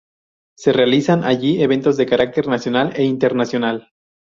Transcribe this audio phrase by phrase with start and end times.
[0.57, 3.91] Se realizan allí eventos de carácter nacional e internacional.